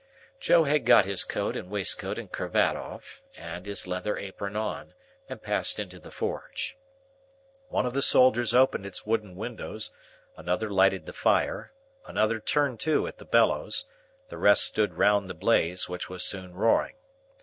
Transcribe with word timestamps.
Joe 0.39 0.63
had 0.63 0.87
got 0.87 1.05
his 1.05 1.23
coat 1.23 1.55
and 1.55 1.69
waistcoat 1.69 2.17
and 2.17 2.31
cravat 2.31 2.75
off, 2.75 3.21
and 3.37 3.67
his 3.67 3.85
leather 3.85 4.17
apron 4.17 4.55
on, 4.55 4.95
and 5.29 5.43
passed 5.43 5.77
into 5.79 5.99
the 5.99 6.09
forge. 6.09 6.75
One 7.69 7.85
of 7.85 7.93
the 7.93 8.01
soldiers 8.01 8.51
opened 8.51 8.87
its 8.87 9.05
wooden 9.05 9.35
windows, 9.35 9.91
another 10.35 10.71
lighted 10.71 11.05
the 11.05 11.13
fire, 11.13 11.71
another 12.07 12.39
turned 12.39 12.79
to 12.79 13.05
at 13.05 13.19
the 13.19 13.25
bellows, 13.25 13.85
the 14.29 14.39
rest 14.39 14.63
stood 14.63 14.95
round 14.95 15.29
the 15.29 15.35
blaze, 15.35 15.87
which 15.87 16.09
was 16.09 16.23
soon 16.23 16.55
roaring. 16.55 16.95